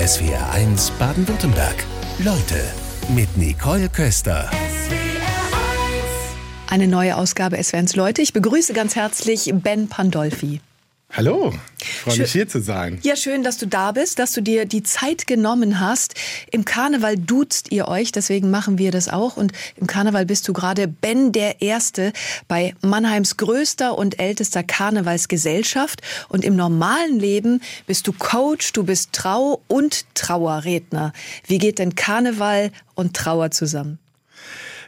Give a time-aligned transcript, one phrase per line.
[0.00, 1.84] SWR1 Baden-Württemberg.
[2.20, 2.54] Leute
[3.14, 4.50] mit Nicole Köster.
[6.70, 8.22] Eine neue Ausgabe SWRs Leute.
[8.22, 10.62] Ich begrüße ganz herzlich Ben Pandolfi.
[11.12, 13.00] Hallo, ich freue mich hier zu sein.
[13.02, 16.14] Ja, schön, dass du da bist, dass du dir die Zeit genommen hast.
[16.52, 19.36] Im Karneval duzt ihr euch, deswegen machen wir das auch.
[19.36, 22.12] Und im Karneval bist du gerade Ben der Erste
[22.46, 26.00] bei Mannheims größter und ältester Karnevalsgesellschaft.
[26.28, 31.12] Und im normalen Leben bist du Coach, du bist Trau- und Trauerredner.
[31.44, 33.98] Wie geht denn Karneval und Trauer zusammen?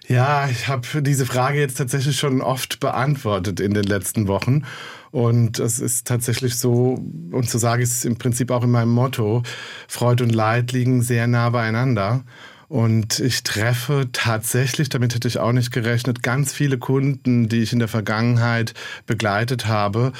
[0.06, 4.64] Ja, ich habe diese Frage jetzt tatsächlich schon oft beantwortet in den letzten Wochen.
[5.12, 6.98] Und es ist tatsächlich so,
[7.30, 9.42] und so sage ich es im Prinzip auch in meinem Motto,
[9.86, 12.24] Freud und Leid liegen sehr nah beieinander.
[12.68, 17.74] Und ich treffe tatsächlich, damit hätte ich auch nicht gerechnet, ganz viele Kunden, die ich
[17.74, 18.72] in der Vergangenheit
[19.06, 20.12] begleitet habe,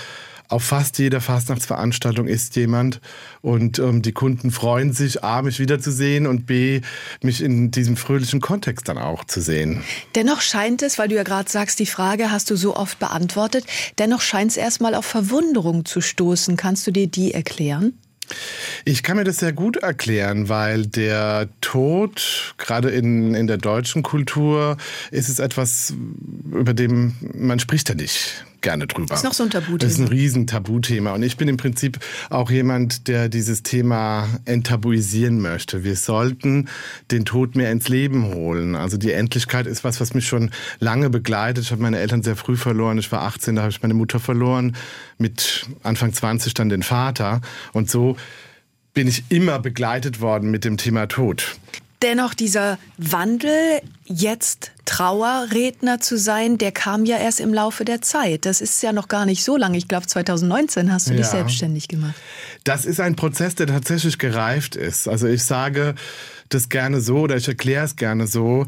[0.52, 3.00] auf fast jeder Fastnachtsveranstaltung ist jemand
[3.40, 6.82] und ähm, die Kunden freuen sich, A, mich wiederzusehen und B,
[7.22, 9.82] mich in diesem fröhlichen Kontext dann auch zu sehen.
[10.14, 13.64] Dennoch scheint es, weil du ja gerade sagst, die Frage hast du so oft beantwortet,
[13.98, 16.56] dennoch scheint es erstmal auf Verwunderung zu stoßen.
[16.56, 17.94] Kannst du dir die erklären?
[18.84, 24.02] Ich kann mir das sehr gut erklären, weil der Tod, gerade in, in der deutschen
[24.02, 24.76] Kultur,
[25.10, 25.94] ist es etwas,
[26.50, 29.08] über dem man spricht ja nicht gerne drüber.
[29.08, 29.78] Das ist noch so ein Tabuthema.
[29.78, 31.12] Das ist ein riesen Tabuthema.
[31.12, 31.98] Und ich bin im Prinzip
[32.30, 35.84] auch jemand, der dieses Thema enttabuisieren möchte.
[35.84, 36.68] Wir sollten
[37.10, 38.74] den Tod mehr ins Leben holen.
[38.74, 41.64] Also die Endlichkeit ist was, was mich schon lange begleitet.
[41.64, 42.98] Ich habe meine Eltern sehr früh verloren.
[42.98, 44.76] Ich war 18, da habe ich meine Mutter verloren.
[45.18, 47.40] Mit Anfang 20 dann den Vater.
[47.72, 48.16] Und so
[48.94, 51.56] bin ich immer begleitet worden mit dem Thema Tod.
[52.02, 58.44] Dennoch dieser Wandel, jetzt Trauerredner zu sein, der kam ja erst im Laufe der Zeit.
[58.44, 59.78] Das ist ja noch gar nicht so lange.
[59.78, 61.18] Ich glaube, 2019 hast du ja.
[61.18, 62.14] dich selbstständig gemacht.
[62.64, 65.08] Das ist ein Prozess, der tatsächlich gereift ist.
[65.08, 65.94] Also ich sage
[66.48, 68.66] das gerne so oder ich erkläre es gerne so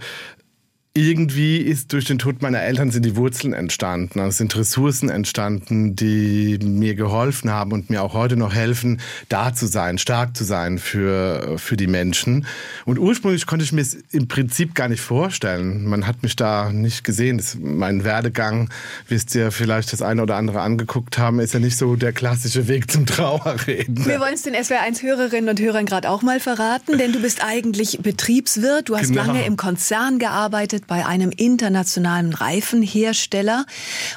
[0.97, 4.21] irgendwie ist durch den Tod meiner Eltern sind die Wurzeln entstanden.
[4.21, 9.01] Also es sind Ressourcen entstanden, die mir geholfen haben und mir auch heute noch helfen,
[9.29, 12.47] da zu sein, stark zu sein für, für die Menschen.
[12.85, 15.85] Und ursprünglich konnte ich mir es im Prinzip gar nicht vorstellen.
[15.85, 17.39] Man hat mich da nicht gesehen.
[17.39, 18.71] Das, mein Werdegang,
[19.09, 22.69] wisst ihr vielleicht das eine oder andere angeguckt haben, ist ja nicht so der klassische
[22.69, 24.07] Weg zum Trauerreden.
[24.07, 27.99] Wir wollen es den SWR1-Hörerinnen und Hörern gerade auch mal verraten, denn du bist eigentlich
[28.01, 28.89] Betriebswirt.
[28.89, 29.25] Du hast genau.
[29.25, 33.67] lange im Konzern gearbeitet bei einem internationalen Reifenhersteller.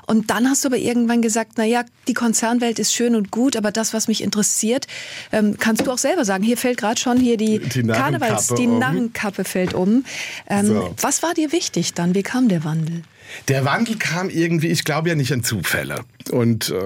[0.05, 3.55] Und dann hast du aber irgendwann gesagt, na ja, die Konzernwelt ist schön und gut,
[3.55, 4.87] aber das, was mich interessiert,
[5.31, 6.43] ähm, kannst du auch selber sagen.
[6.43, 8.79] Hier fällt gerade schon hier die, die Karnevals, die um.
[8.79, 10.05] Narrenkappe fällt um.
[10.49, 10.95] Ähm, so.
[11.01, 12.15] Was war dir wichtig dann?
[12.15, 13.03] Wie kam der Wandel?
[13.47, 16.03] Der Wandel kam irgendwie, ich glaube ja nicht an Zufälle.
[16.31, 16.79] Und äh,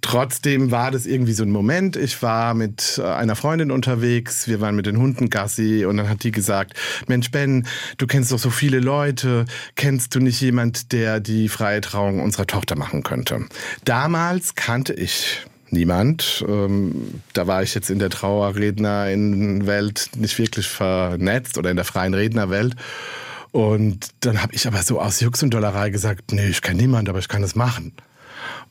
[0.00, 1.96] trotzdem war das irgendwie so ein Moment.
[1.96, 6.08] Ich war mit äh, einer Freundin unterwegs, wir waren mit den Hunden Gassi und dann
[6.08, 6.74] hat die gesagt,
[7.06, 7.66] Mensch Ben,
[7.98, 9.44] du kennst doch so viele Leute,
[9.76, 13.46] kennst du nicht jemand, der die freie Trauung unserer Tochter machen könnte?
[13.84, 16.44] Damals kannte ich niemand.
[16.48, 22.14] Ähm, da war ich jetzt in der Trauerrednerwelt nicht wirklich vernetzt oder in der freien
[22.14, 22.76] Rednerwelt.
[23.54, 27.08] Und dann habe ich aber so aus Jux und Dollerei gesagt, nee, ich kenne niemand,
[27.08, 27.92] aber ich kann das machen.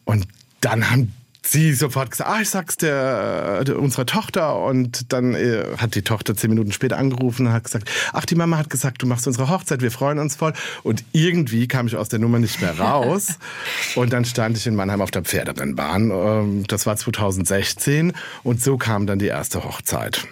[0.03, 0.27] Und
[0.59, 4.61] dann haben sie sofort gesagt, ah, ich sag's der, der unserer Tochter.
[4.61, 8.35] Und dann äh, hat die Tochter zehn Minuten später angerufen und hat gesagt, ach, die
[8.35, 10.51] Mama hat gesagt, du machst unsere Hochzeit, wir freuen uns voll.
[10.83, 13.39] Und irgendwie kam ich aus der Nummer nicht mehr raus.
[13.95, 16.11] und dann stand ich in Mannheim auf der Pferderennbahn.
[16.11, 18.11] Ähm, das war 2016.
[18.43, 20.27] Und so kam dann die erste Hochzeit.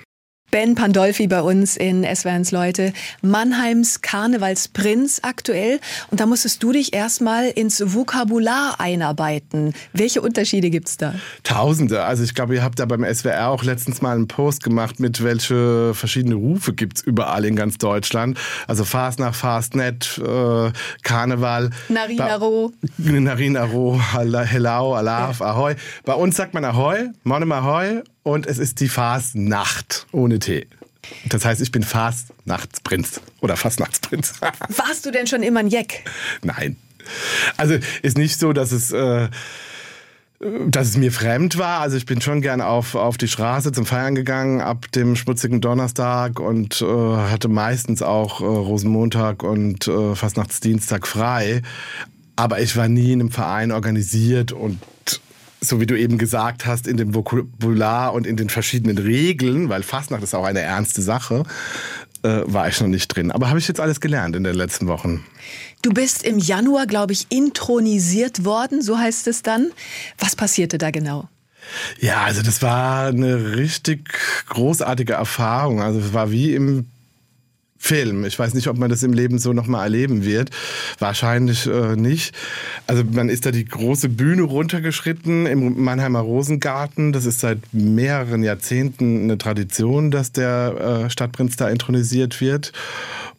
[0.51, 2.91] Ben Pandolfi bei uns in SWRs Leute.
[3.22, 5.79] Mannheims Karnevalsprinz aktuell.
[6.09, 9.73] Und da musstest du dich erstmal ins Vokabular einarbeiten.
[9.94, 11.16] Welche Unterschiede gibt's da?
[11.44, 12.03] Tausende.
[12.03, 15.23] Also ich glaube, ihr habt da beim SWR auch letztens mal einen Post gemacht, mit
[15.23, 18.38] welche verschiedene Rufe gibt's überall in ganz Deutschland.
[18.68, 20.72] Also Fast nach Fastnet, äh,
[21.03, 21.69] Karneval.
[21.88, 22.73] Narinaro.
[22.97, 25.45] Narinaro, Hello, Alaf, ja.
[25.45, 25.75] Ahoi.
[26.03, 30.68] Bei uns sagt man Ahoi, Monem Ahoi und es ist die Fastnacht ohne T.
[31.25, 34.33] Das heißt, ich bin Fastnachtsprinz oder Fastnachtsprinz.
[34.69, 36.03] Warst du denn schon immer ein Jeck?
[36.44, 36.77] Nein.
[37.57, 39.29] Also ist nicht so, dass es äh,
[40.68, 41.81] dass es mir fremd war.
[41.81, 45.62] Also ich bin schon gern auf, auf die Straße zum Feiern gegangen ab dem schmutzigen
[45.62, 51.62] Donnerstag und äh, hatte meistens auch äh, Rosenmontag und äh, Fastnachtsdienstag frei.
[52.35, 54.79] Aber ich war nie in einem Verein organisiert und
[55.62, 59.84] so wie du eben gesagt hast, in dem Vokabular und in den verschiedenen Regeln, weil
[59.84, 61.44] Fastnacht ist auch eine ernste Sache,
[62.24, 63.31] äh, war ich noch nicht drin.
[63.31, 65.24] Aber habe ich jetzt alles gelernt in den letzten Wochen.
[65.84, 69.72] Du bist im Januar, glaube ich, intronisiert worden, so heißt es dann.
[70.18, 71.30] Was passierte da genau?
[72.00, 74.10] Ja, also das war eine richtig
[74.50, 75.81] großartige Erfahrung.
[75.81, 76.88] Also es war wie im
[77.83, 78.25] Film.
[78.25, 80.51] Ich weiß nicht, ob man das im Leben so nochmal erleben wird.
[81.00, 82.36] Wahrscheinlich äh, nicht.
[82.86, 87.12] Also man ist da die große Bühne runtergeschritten im Mannheimer Rosengarten.
[87.12, 92.72] Das ist seit mehreren Jahrzehnten eine Tradition, dass der äh, Stadtprinz da intronisiert wird.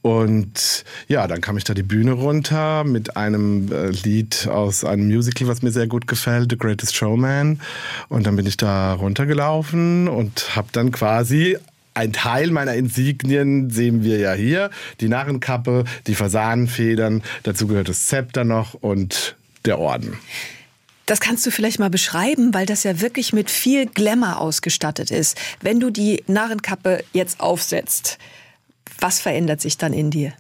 [0.03, 5.07] Und ja, dann kam ich da die Bühne runter mit einem äh, Lied aus einem
[5.07, 7.61] Musical, was mir sehr gut gefällt, The Greatest Showman.
[8.09, 11.57] Und dann bin ich da runtergelaufen und habe dann quasi
[11.95, 14.71] ein Teil meiner Insignien sehen wir ja hier.
[15.01, 20.19] Die Narrenkappe, die Fasanenfedern, dazu gehört das Zepter noch und der Orden.
[21.07, 25.37] Das kannst du vielleicht mal beschreiben, weil das ja wirklich mit viel Glamour ausgestattet ist.
[25.61, 28.19] Wenn du die Narrenkappe jetzt aufsetzt,
[29.01, 30.33] was verändert sich dann in dir?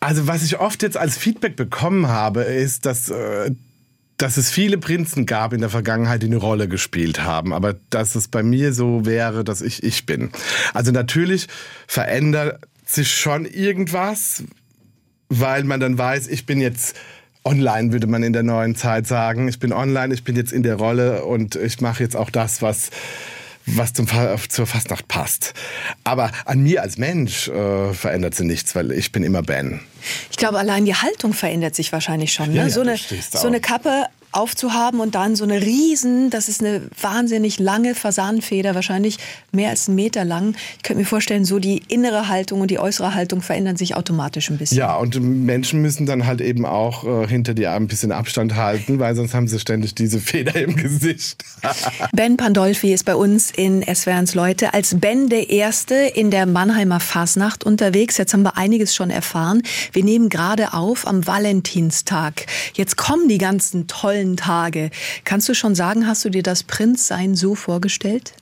[0.00, 3.52] Also was ich oft jetzt als Feedback bekommen habe, ist, dass äh,
[4.16, 8.14] dass es viele Prinzen gab in der Vergangenheit, die eine Rolle gespielt haben, aber dass
[8.14, 10.30] es bei mir so wäre, dass ich ich bin.
[10.72, 11.48] Also natürlich
[11.86, 14.44] verändert sich schon irgendwas,
[15.28, 16.96] weil man dann weiß, ich bin jetzt
[17.44, 19.48] online, würde man in der neuen Zeit sagen.
[19.48, 22.62] Ich bin online, ich bin jetzt in der Rolle und ich mache jetzt auch das,
[22.62, 22.90] was
[23.66, 24.06] was zum,
[24.48, 25.54] zur Fastnacht passt.
[26.04, 29.80] Aber an mir als Mensch äh, verändert sie nichts, weil ich bin immer Ben.
[30.30, 32.50] Ich glaube, allein die Haltung verändert sich wahrscheinlich schon.
[32.50, 32.56] Ne?
[32.56, 36.60] Ja, ja, so, eine, so eine Kappe aufzuhaben und dann so eine riesen, das ist
[36.60, 39.18] eine wahnsinnig lange Fasanenfeder, wahrscheinlich
[39.52, 40.54] mehr als einen Meter lang.
[40.76, 44.50] Ich könnte mir vorstellen, so die innere Haltung und die äußere Haltung verändern sich automatisch
[44.50, 44.78] ein bisschen.
[44.78, 48.98] Ja, und Menschen müssen dann halt eben auch äh, hinter dir ein bisschen Abstand halten,
[48.98, 51.44] weil sonst haben sie ständig diese Feder im Gesicht.
[52.12, 57.00] ben Pandolfi ist bei uns in SWRs Leute als Ben der Erste in der Mannheimer
[57.00, 58.18] Fasnacht unterwegs.
[58.18, 59.62] Jetzt haben wir einiges schon erfahren.
[59.92, 62.46] Wir nehmen gerade auf am Valentinstag.
[62.74, 64.90] Jetzt kommen die ganzen tollen Tage.
[65.24, 68.34] Kannst du schon sagen, hast du dir das Prinzsein so vorgestellt?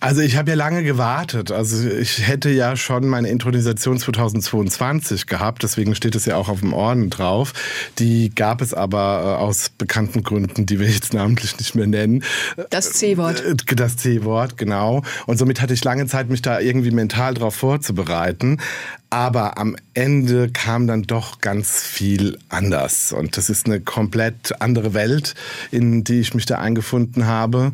[0.00, 1.50] Also ich habe ja lange gewartet.
[1.50, 6.60] Also ich hätte ja schon meine Intronisation 2022 gehabt, deswegen steht es ja auch auf
[6.60, 7.52] dem Orden drauf.
[7.98, 12.24] Die gab es aber äh, aus bekannten Gründen, die wir jetzt namentlich nicht mehr nennen.
[12.70, 13.44] Das C-Wort.
[13.44, 15.02] Äh, das C-Wort, genau.
[15.26, 18.58] Und somit hatte ich lange Zeit, mich da irgendwie mental drauf vorzubereiten.
[19.12, 23.12] Aber am Ende kam dann doch ganz viel anders.
[23.12, 25.34] Und das ist eine komplett andere Welt,
[25.72, 27.72] in die ich mich da eingefunden habe.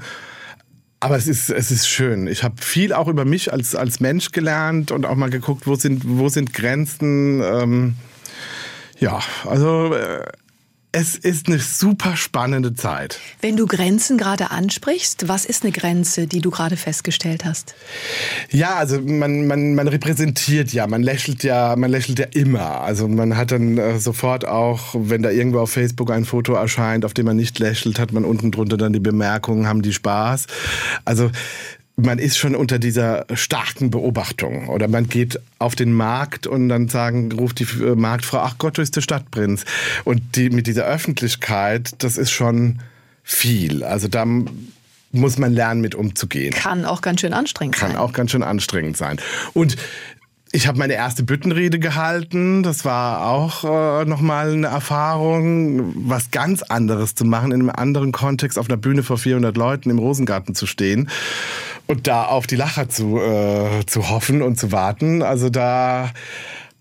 [1.00, 2.26] Aber es ist, es ist schön.
[2.26, 5.74] Ich habe viel auch über mich als, als Mensch gelernt und auch mal geguckt, wo
[5.74, 7.42] sind, wo sind Grenzen.
[7.42, 7.96] Ähm,
[8.98, 10.24] ja, also äh,
[10.96, 13.20] es ist eine super spannende Zeit.
[13.42, 17.74] Wenn du Grenzen gerade ansprichst, was ist eine Grenze, die du gerade festgestellt hast?
[18.50, 22.80] Ja, also man, man, man repräsentiert ja, man lächelt ja, man lächelt ja immer.
[22.80, 27.04] Also man hat dann äh, sofort auch, wenn da irgendwo auf Facebook ein Foto erscheint,
[27.04, 30.46] auf dem man nicht lächelt, hat man unten drunter dann die Bemerkungen, haben die Spaß.
[31.04, 31.30] Also
[31.96, 34.68] man ist schon unter dieser starken Beobachtung.
[34.68, 38.76] Oder man geht auf den Markt und dann sagen, ruft die äh, Marktfrau, ach Gott,
[38.76, 39.64] du bist der Stadtprinz.
[40.04, 42.80] Und die, mit dieser Öffentlichkeit, das ist schon
[43.22, 43.82] viel.
[43.82, 44.26] Also da
[45.12, 46.52] muss man lernen, mit umzugehen.
[46.52, 47.96] Kann auch ganz schön anstrengend Kann sein.
[47.96, 49.18] Kann auch ganz schön anstrengend sein.
[49.54, 49.76] Und
[50.52, 52.62] ich habe meine erste Büttenrede gehalten.
[52.62, 58.12] Das war auch äh, nochmal eine Erfahrung, was ganz anderes zu machen, in einem anderen
[58.12, 61.08] Kontext auf einer Bühne vor 400 Leuten im Rosengarten zu stehen
[61.86, 65.22] und da auf die Lacher zu, äh, zu hoffen und zu warten.
[65.22, 66.12] Also da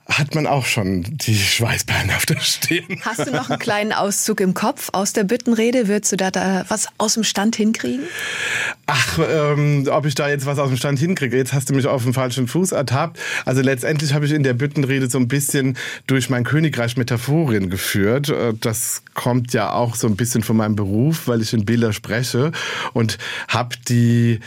[0.07, 3.01] hat man auch schon die Schweißperlen auf der Stirn.
[3.01, 5.87] Hast du noch einen kleinen Auszug im Kopf aus der Büttenrede?
[5.87, 8.05] Würdest du da, da was aus dem Stand hinkriegen?
[8.85, 11.35] Ach, ähm, ob ich da jetzt was aus dem Stand hinkriege?
[11.35, 13.19] Jetzt hast du mich auf dem falschen Fuß ertappt.
[13.45, 15.75] Also letztendlich habe ich in der Büttenrede so ein bisschen
[16.05, 18.29] durch mein Königreich Metaphorin geführt.
[18.29, 21.93] Äh, das kommt ja auch so ein bisschen von meinem Beruf, weil ich in Bilder
[21.93, 22.51] spreche
[22.93, 24.39] und habe die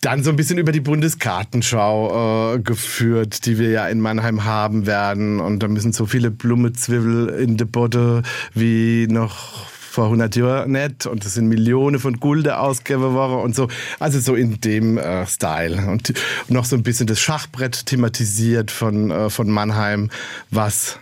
[0.00, 4.86] dann so ein bisschen über die Bundeskartenschau äh, geführt, die wir ja in Mannheim haben
[4.86, 5.40] werden.
[5.40, 8.22] Und da müssen so viele Blumezwiebel in der Botte
[8.54, 11.06] wie noch vor 100 Jahren nicht.
[11.06, 13.68] Und es sind Millionen von Gulden ausgegeben worden und so.
[13.98, 15.86] Also so in dem äh, Style.
[15.88, 16.14] Und
[16.48, 20.10] noch so ein bisschen das Schachbrett thematisiert von, äh, von Mannheim,
[20.50, 20.98] was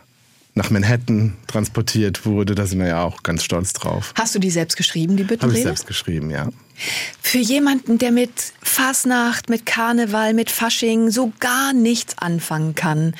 [0.58, 2.54] nach Manhattan transportiert wurde.
[2.54, 4.12] Da sind wir ja auch ganz stolz drauf.
[4.16, 5.52] Hast du die selbst geschrieben, die Büttenrede?
[5.52, 6.48] Habe ich selbst geschrieben, ja.
[7.22, 13.14] Für jemanden, der mit Fasnacht, mit Karneval, mit Fasching so gar nichts anfangen kann,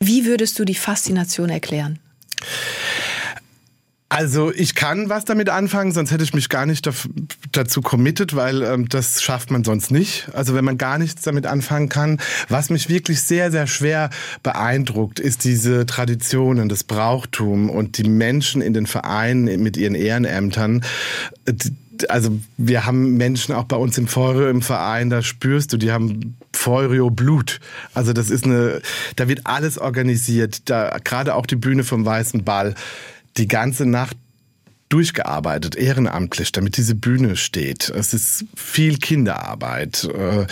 [0.00, 1.98] wie würdest du die Faszination erklären?
[4.10, 6.88] Also ich kann was damit anfangen, sonst hätte ich mich gar nicht
[7.52, 10.30] dazu committed, weil ähm, das schafft man sonst nicht.
[10.32, 12.18] Also wenn man gar nichts damit anfangen kann.
[12.48, 14.08] Was mich wirklich sehr, sehr schwer
[14.42, 20.84] beeindruckt, ist diese Traditionen, das Brauchtum und die Menschen in den Vereinen mit ihren Ehrenämtern.
[22.08, 25.92] also wir haben Menschen auch bei uns im Feuer im Verein, da spürst du, die
[25.92, 27.60] haben Feurio Blut.
[27.92, 28.80] Also das ist eine,
[29.16, 32.74] da wird alles organisiert, da gerade auch die Bühne vom Weißen Ball.
[33.38, 34.16] Die ganze Nacht
[34.88, 37.90] durchgearbeitet, ehrenamtlich, damit diese Bühne steht.
[37.90, 40.04] Es ist viel Kinderarbeit.
[40.04, 40.46] Äh,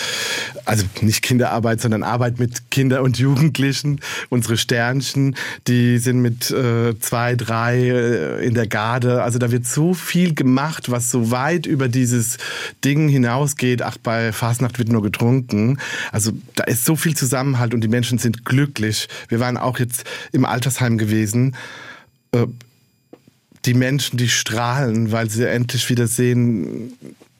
[0.66, 4.00] also nicht Kinderarbeit, sondern Arbeit mit Kindern und Jugendlichen.
[4.28, 5.36] Unsere Sternchen,
[5.68, 9.22] die sind mit äh, zwei, drei äh, in der Garde.
[9.22, 12.36] Also da wird so viel gemacht, was so weit über dieses
[12.84, 13.80] Ding hinausgeht.
[13.80, 15.78] Ach, bei Fastnacht wird nur getrunken.
[16.12, 19.08] Also da ist so viel Zusammenhalt und die Menschen sind glücklich.
[19.28, 21.56] Wir waren auch jetzt im Altersheim gewesen
[23.66, 26.94] die Menschen, die strahlen, weil sie endlich wieder sehen,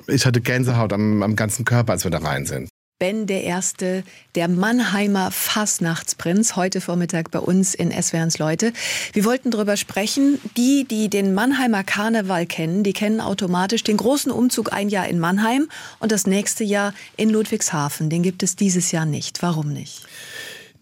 [0.08, 2.68] ich hatte Gänsehaut am, am ganzen Körper, als wir da rein sind.
[2.98, 4.04] Ben der Erste,
[4.36, 8.72] der Mannheimer Fasnachtsprinz, heute Vormittag bei uns in SWRs Leute.
[9.12, 10.38] Wir wollten darüber sprechen.
[10.56, 15.18] Die, die den Mannheimer Karneval kennen, die kennen automatisch den großen Umzug ein Jahr in
[15.18, 15.68] Mannheim
[15.98, 18.08] und das nächste Jahr in Ludwigshafen.
[18.08, 19.42] Den gibt es dieses Jahr nicht.
[19.42, 20.06] Warum nicht?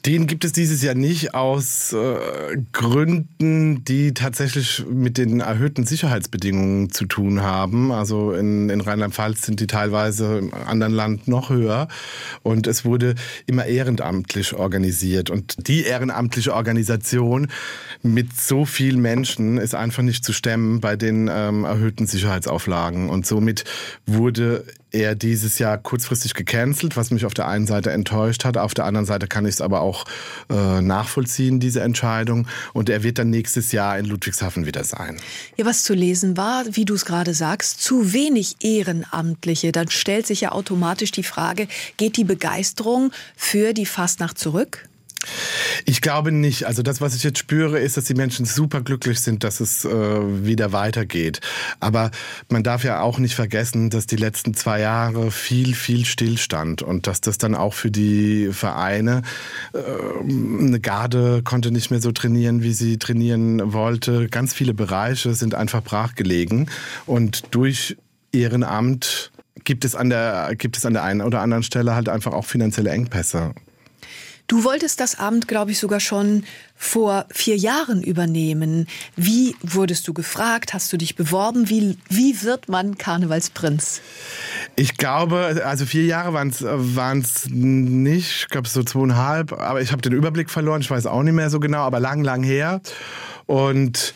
[0.07, 6.91] Den gibt es dieses Jahr nicht aus äh, Gründen, die tatsächlich mit den erhöhten Sicherheitsbedingungen
[6.91, 7.91] zu tun haben.
[7.91, 11.89] Also in, in Rheinland-Pfalz sind die teilweise im anderen Land noch höher.
[12.43, 13.15] Und es wurde
[13.47, 15.31] immer ehrenamtlich organisiert.
[15.31, 17.49] Und die ehrenamtliche Organisation
[18.03, 23.09] mit so vielen Menschen ist einfach nicht zu stemmen bei den ähm, erhöhten Sicherheitsauflagen.
[23.09, 23.65] Und somit
[24.05, 28.57] wurde er dieses Jahr kurzfristig gecancelt, was mich auf der einen Seite enttäuscht hat.
[28.57, 30.05] Auf der anderen Seite kann ich es aber auch
[30.49, 32.47] äh, nachvollziehen, diese Entscheidung.
[32.73, 35.21] Und er wird dann nächstes Jahr in Ludwigshafen wieder sein.
[35.57, 39.73] Ja, was zu lesen war, wie du es gerade sagst, zu wenig Ehrenamtliche.
[39.73, 44.89] Dann stellt sich ja automatisch die Frage, geht die Begeisterung für die Fastnacht zurück?
[45.85, 46.66] Ich glaube nicht.
[46.66, 49.85] Also das, was ich jetzt spüre, ist, dass die Menschen super glücklich sind, dass es
[49.85, 51.40] äh, wieder weitergeht.
[51.81, 52.11] Aber
[52.49, 57.07] man darf ja auch nicht vergessen, dass die letzten zwei Jahre viel, viel Stillstand und
[57.07, 59.23] dass das dann auch für die Vereine
[59.73, 59.78] äh,
[60.28, 64.28] eine Garde konnte nicht mehr so trainieren, wie sie trainieren wollte.
[64.28, 66.71] Ganz viele Bereiche sind einfach brachgelegen
[67.07, 67.97] und durch
[68.33, 72.33] Ehrenamt gibt es an der gibt es an der einen oder anderen Stelle halt einfach
[72.33, 73.54] auch finanzielle Engpässe.
[74.47, 76.45] Du wolltest das Amt, glaube ich, sogar schon
[76.77, 78.87] vor vier Jahren übernehmen.
[79.17, 80.75] Wie wurdest du gefragt?
[80.75, 81.71] Hast du dich beworben?
[81.71, 84.03] Wie, wie wird man Karnevalsprinz?
[84.77, 90.03] Ich glaube, also vier Jahre waren es nicht, ich glaube so zweieinhalb, aber ich habe
[90.03, 92.83] den Überblick verloren, ich weiß auch nicht mehr so genau, aber lang, lang her.
[93.47, 94.15] Und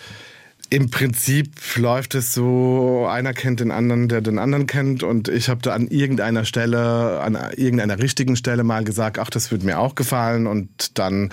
[0.71, 5.49] im Prinzip läuft es so, einer kennt den anderen, der den anderen kennt und ich
[5.49, 9.79] habe da an irgendeiner Stelle, an irgendeiner richtigen Stelle mal gesagt, ach, das würde mir
[9.79, 11.31] auch gefallen und dann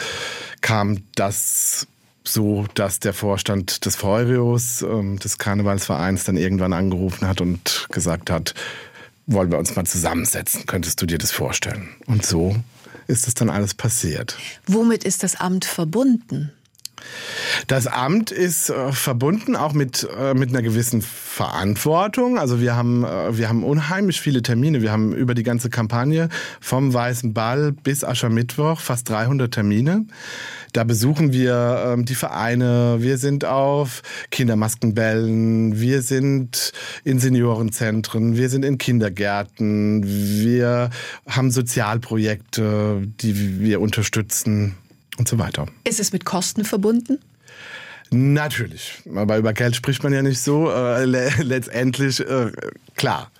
[0.61, 1.87] kam das
[2.23, 8.31] so, dass der Vorstand des Feurios, ähm, des Karnevalsvereins, dann irgendwann angerufen hat und gesagt
[8.31, 8.53] hat,
[9.27, 11.89] wollen wir uns mal zusammensetzen, könntest du dir das vorstellen?
[12.05, 12.55] Und so
[13.07, 14.37] ist es dann alles passiert.
[14.65, 16.51] Womit ist das Amt verbunden?
[17.67, 22.37] Das Amt ist äh, verbunden auch mit, äh, mit einer gewissen Verantwortung.
[22.37, 24.81] Also wir haben, äh, wir haben unheimlich viele Termine.
[24.81, 30.05] Wir haben über die ganze Kampagne vom Weißen Ball bis Aschermittwoch fast 300 Termine.
[30.73, 36.73] Da besuchen wir ähm, die Vereine, wir sind auf Kindermaskenbällen, wir sind
[37.05, 40.89] in Seniorenzentren, wir sind in Kindergärten, wir
[41.29, 44.75] haben Sozialprojekte, die wir unterstützen
[45.17, 45.65] und so weiter.
[45.85, 47.19] Ist es mit Kosten verbunden?
[48.11, 50.71] Natürlich, aber über Geld spricht man ja nicht so.
[50.71, 51.05] Äh,
[51.41, 52.51] letztendlich, äh,
[52.95, 53.31] klar,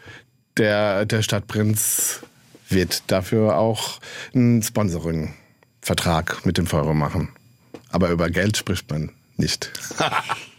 [0.57, 2.21] der, der Stadtprinz
[2.69, 3.99] wird dafür auch
[4.33, 7.29] einen Sponsoring-Vertrag mit dem Feuer machen.
[7.89, 9.71] Aber über Geld spricht man nicht.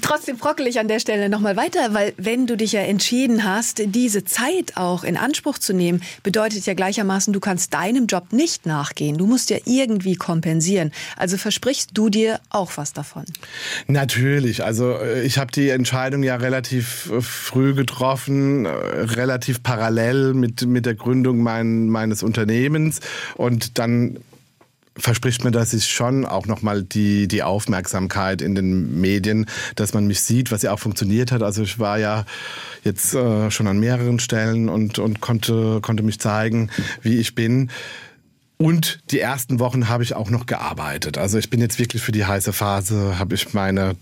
[0.00, 3.82] Trotzdem brockel ich an der Stelle nochmal weiter, weil wenn du dich ja entschieden hast,
[3.84, 8.66] diese Zeit auch in Anspruch zu nehmen, bedeutet ja gleichermaßen, du kannst deinem Job nicht
[8.66, 9.18] nachgehen.
[9.18, 10.92] Du musst ja irgendwie kompensieren.
[11.16, 13.24] Also versprichst du dir auch was davon?
[13.86, 14.64] Natürlich.
[14.64, 20.66] Also äh, ich habe die Entscheidung ja relativ äh, früh getroffen, äh, relativ parallel mit,
[20.66, 23.00] mit der Gründung mein, meines Unternehmens.
[23.36, 24.18] Und dann
[24.98, 30.06] verspricht mir das ist schon auch nochmal die, die Aufmerksamkeit in den Medien, dass man
[30.06, 31.42] mich sieht, was ja auch funktioniert hat.
[31.42, 32.24] Also ich war ja
[32.84, 36.70] jetzt äh, schon an mehreren Stellen und, und konnte, konnte mich zeigen,
[37.02, 37.70] wie ich bin.
[38.56, 41.16] Und die ersten Wochen habe ich auch noch gearbeitet.
[41.16, 43.94] Also ich bin jetzt wirklich für die heiße Phase, habe ich meine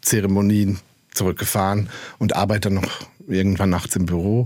[0.00, 0.80] Zeremonien
[1.12, 4.44] zurückgefahren und arbeite noch irgendwann nachts im Büro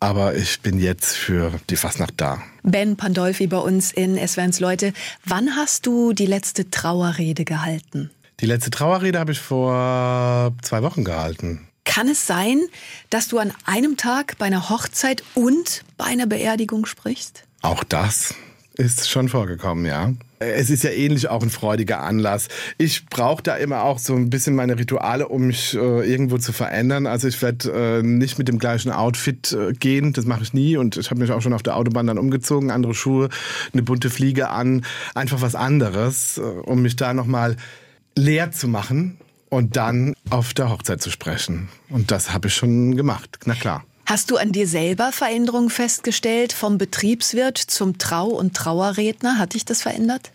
[0.00, 2.42] aber ich bin jetzt für die Fastnacht da.
[2.62, 4.92] Ben Pandolfi bei uns in SWRs Leute.
[5.24, 8.10] Wann hast du die letzte Trauerrede gehalten?
[8.40, 11.66] Die letzte Trauerrede habe ich vor zwei Wochen gehalten.
[11.84, 12.60] Kann es sein,
[13.10, 17.44] dass du an einem Tag bei einer Hochzeit und bei einer Beerdigung sprichst?
[17.62, 18.34] Auch das
[18.74, 20.12] ist schon vorgekommen, ja.
[20.42, 22.48] Es ist ja ähnlich auch ein freudiger Anlass.
[22.78, 26.54] Ich brauche da immer auch so ein bisschen meine Rituale, um mich äh, irgendwo zu
[26.54, 27.06] verändern.
[27.06, 30.78] Also ich werde äh, nicht mit dem gleichen Outfit äh, gehen, das mache ich nie.
[30.78, 33.28] Und ich habe mich auch schon auf der Autobahn dann umgezogen, andere Schuhe,
[33.74, 37.56] eine bunte Fliege an, einfach was anderes, äh, um mich da nochmal
[38.16, 39.18] leer zu machen
[39.50, 41.68] und dann auf der Hochzeit zu sprechen.
[41.90, 43.84] Und das habe ich schon gemacht, na klar.
[44.10, 49.38] Hast du an dir selber Veränderungen festgestellt, vom Betriebswirt zum Trau- und Trauerredner?
[49.38, 50.32] Hat dich das verändert?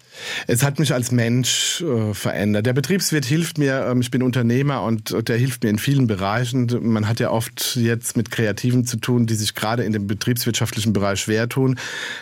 [0.48, 2.65] Es hat mich als Mensch äh, verändert.
[2.65, 6.70] Der Betriebswirt hilft mir, ähm, ich bin Unternehmer und der hilft mir in vielen Bereichen.
[6.84, 10.94] Man hat ja oft jetzt mit Kreativen zu tun, die sich gerade in dem betriebswirtschaftlichen
[10.94, 11.77] Bereich schwer tun.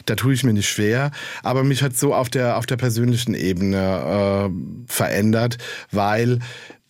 [0.07, 1.11] Da tue ich mir nicht schwer.
[1.43, 5.59] Aber mich hat so auf der, auf der persönlichen Ebene äh, verändert,
[5.91, 6.39] weil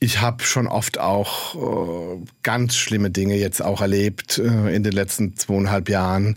[0.04, 4.92] ich habe schon oft auch äh, ganz schlimme Dinge jetzt auch erlebt äh, in den
[4.92, 6.36] letzten zweieinhalb Jahren.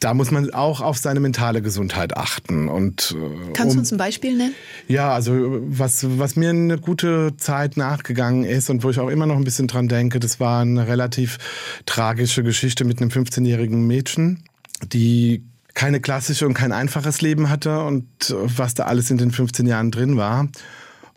[0.00, 2.68] Da muss man auch auf seine mentale Gesundheit achten.
[2.68, 4.54] Und, äh, Kannst du uns ein Beispiel nennen?
[4.88, 9.26] Ja, also was, was mir eine gute Zeit nachgegangen ist und wo ich auch immer
[9.26, 11.36] noch ein bisschen dran denke, das war eine relativ
[11.84, 14.42] tragische Geschichte mit einem 15-jährigen Mädchen,
[14.90, 15.44] die
[15.74, 19.66] keine klassische und kein einfaches Leben hatte und äh, was da alles in den 15
[19.66, 20.48] Jahren drin war.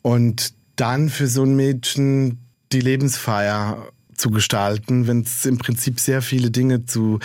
[0.01, 2.39] Und dann für so ein Mädchen
[2.71, 7.19] die Lebensfeier zu gestalten, wenn es im Prinzip sehr viele Dinge zu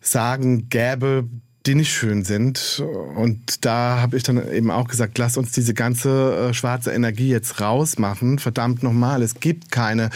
[0.00, 1.28] sagen gäbe,
[1.66, 2.82] die nicht schön sind.
[3.14, 7.28] Und da habe ich dann eben auch gesagt, lass uns diese ganze äh, schwarze Energie
[7.28, 8.38] jetzt rausmachen.
[8.38, 10.10] Verdammt nochmal, es gibt keine,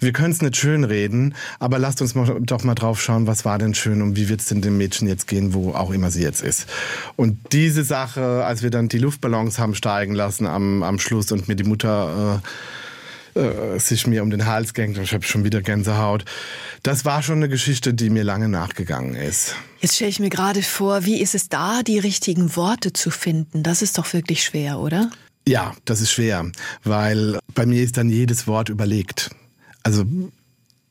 [0.00, 3.44] wir können es nicht schön reden, aber lasst uns mal, doch mal drauf schauen, was
[3.44, 6.10] war denn schön und wie wird es denn dem Mädchen jetzt gehen, wo auch immer
[6.10, 6.66] sie jetzt ist.
[7.14, 11.48] Und diese Sache, als wir dann die Luftballons haben steigen lassen am, am Schluss und
[11.48, 12.42] mir die Mutter...
[12.44, 12.48] Äh,
[13.34, 16.24] äh, sich mir um den Hals gängt und ich habe schon wieder Gänsehaut.
[16.82, 19.54] Das war schon eine Geschichte, die mir lange nachgegangen ist.
[19.80, 23.62] Jetzt stelle ich mir gerade vor, wie ist es da, die richtigen Worte zu finden?
[23.62, 25.10] Das ist doch wirklich schwer, oder?
[25.46, 26.50] Ja, das ist schwer,
[26.84, 29.30] weil bei mir ist dann jedes Wort überlegt.
[29.82, 30.04] Also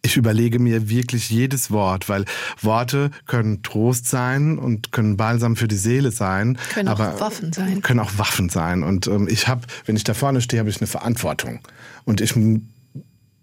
[0.08, 2.26] ich überlege mir wirklich jedes Wort, weil
[2.62, 6.58] Worte können Trost sein und können Balsam für die Seele sein.
[6.74, 7.82] Können auch Waffen sein.
[7.82, 8.84] Können auch Waffen sein.
[8.84, 11.60] Und ähm, ich habe, wenn ich da vorne stehe, habe ich eine Verantwortung.
[12.08, 12.34] Und ich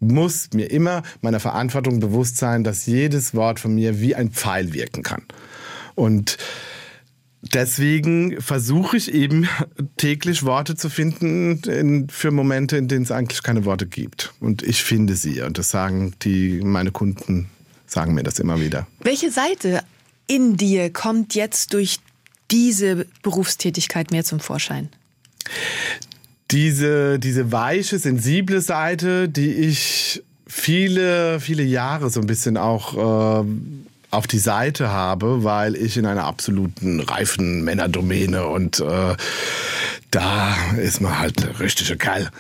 [0.01, 4.73] muss mir immer meiner Verantwortung bewusst sein, dass jedes Wort von mir wie ein Pfeil
[4.73, 5.23] wirken kann.
[5.95, 6.39] Und
[7.43, 9.47] deswegen versuche ich eben
[9.99, 14.33] täglich Worte zu finden in, für Momente, in denen es eigentlich keine Worte gibt.
[14.41, 15.43] Und ich finde sie.
[15.43, 17.51] Und das sagen die, meine Kunden
[17.87, 18.87] sagen mir das immer wieder.
[19.01, 19.83] Welche Seite
[20.27, 21.99] in dir kommt jetzt durch
[22.51, 24.89] diese Berufstätigkeit mehr zum Vorschein?
[26.51, 33.45] Diese, diese weiche, sensible Seite, die ich viele, viele Jahre so ein bisschen auch äh,
[34.11, 39.17] auf die Seite habe, weil ich in einer absoluten reifen Männerdomäne und äh,
[40.11, 42.31] da ist man halt richtig geil.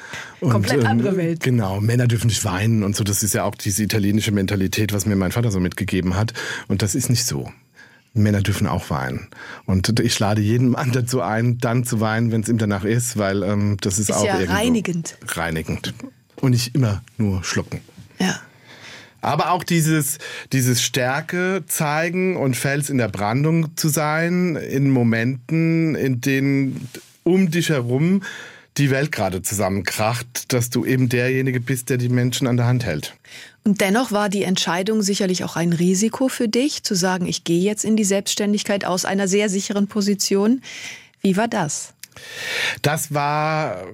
[0.40, 1.40] Und, Komplett ähm, andere Welt.
[1.40, 3.02] Genau, Männer dürfen nicht weinen und so.
[3.02, 6.32] Das ist ja auch diese italienische Mentalität, was mir mein Vater so mitgegeben hat.
[6.68, 7.50] Und das ist nicht so.
[8.14, 9.28] Männer dürfen auch weinen.
[9.66, 13.18] Und ich lade jeden Mann dazu ein, dann zu weinen, wenn es ihm danach ist,
[13.18, 15.18] weil ähm, das ist, ist auch ja reinigend.
[15.28, 15.92] Reinigend.
[16.40, 17.80] Und nicht immer nur schlucken.
[18.18, 18.40] Ja.
[19.20, 20.18] Aber auch dieses,
[20.52, 26.88] dieses Stärke zeigen und Fels in der Brandung zu sein in Momenten, in denen
[27.24, 28.22] um dich herum
[28.76, 32.84] die Welt gerade zusammenkracht, dass du eben derjenige bist, der die Menschen an der Hand
[32.84, 33.14] hält.
[33.62, 37.62] Und dennoch war die Entscheidung sicherlich auch ein Risiko für dich, zu sagen, ich gehe
[37.62, 40.60] jetzt in die Selbstständigkeit aus einer sehr sicheren Position.
[41.22, 41.93] Wie war das?
[42.82, 43.84] Das war,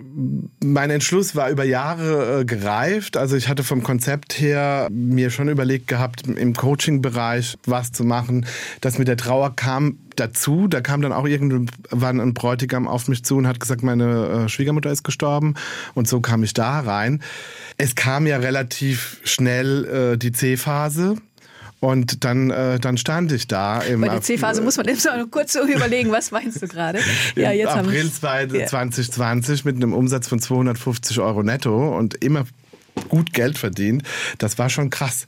[0.63, 3.17] mein Entschluss war über Jahre äh, gereift.
[3.17, 8.47] Also ich hatte vom Konzept her mir schon überlegt gehabt, im Coaching-Bereich was zu machen.
[8.81, 10.69] Das mit der Trauer kam dazu.
[10.69, 14.49] Da kam dann auch irgendwann ein Bräutigam auf mich zu und hat gesagt, meine äh,
[14.49, 15.55] Schwiegermutter ist gestorben.
[15.95, 17.23] Und so kam ich da rein.
[17.77, 21.17] Es kam ja relativ schnell äh, die C-Phase.
[21.81, 23.81] Und dann, äh, dann stand ich da.
[23.81, 27.01] Im Bei der C-Phase muss man jetzt noch kurz so überlegen, was meinst du gerade?
[27.37, 32.45] Ja, jetzt April haben 2020 mit einem Umsatz von 250 Euro netto und immer
[33.09, 34.03] gut Geld verdient.
[34.39, 35.27] Das war schon krass.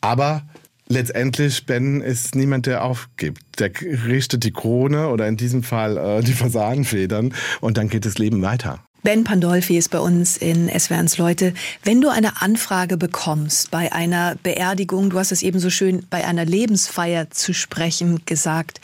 [0.00, 0.42] Aber
[0.88, 3.40] letztendlich, Ben ist niemand, der aufgibt.
[3.58, 3.70] Der
[4.06, 8.42] richtet die Krone oder in diesem Fall äh, die Fasanenfedern und dann geht das Leben
[8.42, 8.80] weiter.
[9.06, 11.54] Ben Pandolfi ist bei uns in SWRs Leute.
[11.84, 16.24] Wenn du eine Anfrage bekommst bei einer Beerdigung, du hast es eben so schön bei
[16.24, 18.80] einer Lebensfeier zu sprechen gesagt,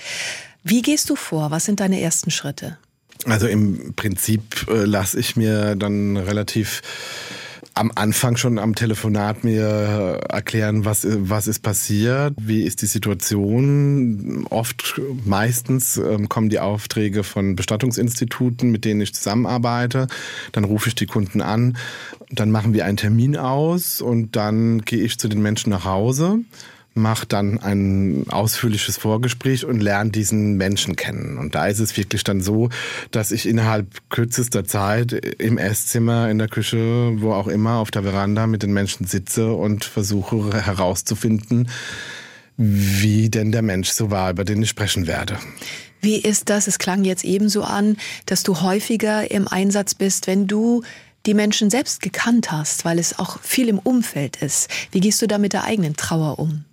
[0.62, 1.50] wie gehst du vor?
[1.50, 2.78] Was sind deine ersten Schritte?
[3.24, 6.82] Also im Prinzip äh, lasse ich mir dann relativ
[7.74, 14.46] am Anfang schon am Telefonat mir erklären, was, was ist passiert, wie ist die Situation.
[14.50, 20.06] Oft, meistens ähm, kommen die Aufträge von Bestattungsinstituten, mit denen ich zusammenarbeite.
[20.52, 21.76] Dann rufe ich die Kunden an,
[22.30, 26.40] dann machen wir einen Termin aus und dann gehe ich zu den Menschen nach Hause
[26.94, 31.38] macht dann ein ausführliches Vorgespräch und lernt diesen Menschen kennen.
[31.38, 32.68] Und da ist es wirklich dann so,
[33.11, 38.02] dass ich innerhalb kürzester Zeit im Esszimmer, in der Küche, wo auch immer, auf der
[38.02, 41.68] Veranda mit den Menschen sitze und versuche herauszufinden,
[42.57, 45.38] wie denn der Mensch so war, über den ich sprechen werde.
[46.00, 46.66] Wie ist das?
[46.66, 50.83] Es klang jetzt ebenso an, dass du häufiger im Einsatz bist, wenn du
[51.26, 54.68] die Menschen selbst gekannt hast, weil es auch viel im Umfeld ist.
[54.90, 56.64] Wie gehst du da mit der eigenen Trauer um?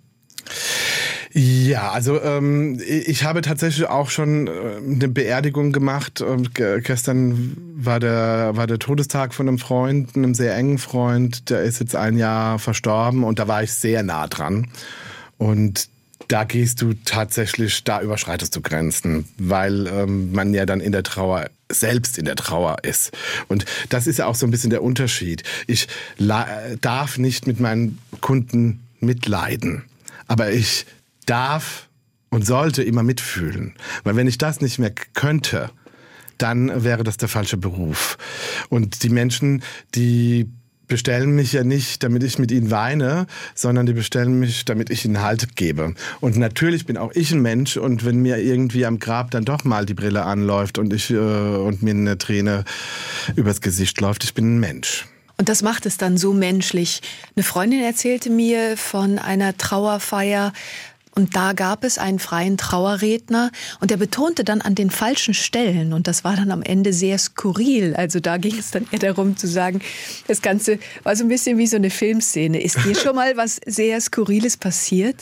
[1.32, 6.20] Ja, also ähm, ich habe tatsächlich auch schon äh, eine Beerdigung gemacht.
[6.20, 11.48] Und gestern war der war der Todestag von einem Freund, einem sehr engen Freund.
[11.50, 14.68] Der ist jetzt ein Jahr verstorben und da war ich sehr nah dran.
[15.38, 15.88] Und
[16.26, 21.02] da gehst du tatsächlich, da überschreitest du Grenzen, weil ähm, man ja dann in der
[21.02, 23.12] Trauer selbst in der Trauer ist.
[23.48, 25.44] Und das ist ja auch so ein bisschen der Unterschied.
[25.66, 25.88] Ich
[26.80, 29.84] darf nicht mit meinen Kunden mitleiden.
[30.30, 30.86] Aber ich
[31.26, 31.88] darf
[32.30, 33.74] und sollte immer mitfühlen.
[34.04, 35.70] Weil wenn ich das nicht mehr könnte,
[36.38, 38.16] dann wäre das der falsche Beruf.
[38.68, 39.64] Und die Menschen,
[39.96, 40.48] die
[40.86, 45.04] bestellen mich ja nicht, damit ich mit ihnen weine, sondern die bestellen mich, damit ich
[45.04, 45.94] ihnen Halt gebe.
[46.20, 49.64] Und natürlich bin auch ich ein Mensch und wenn mir irgendwie am Grab dann doch
[49.64, 52.64] mal die Brille anläuft und ich äh, und mir eine Träne
[53.34, 55.08] übers Gesicht läuft, ich bin ein Mensch.
[55.40, 57.00] Und das macht es dann so menschlich.
[57.34, 60.52] Eine Freundin erzählte mir von einer Trauerfeier,
[61.12, 63.50] und da gab es einen freien Trauerredner
[63.80, 67.18] und der betonte dann an den falschen Stellen und das war dann am Ende sehr
[67.18, 67.96] skurril.
[67.96, 69.80] Also da ging es dann eher darum zu sagen,
[70.28, 72.62] das Ganze war so ein bisschen wie so eine Filmszene.
[72.62, 75.16] Ist dir schon mal was sehr Skurriles passiert?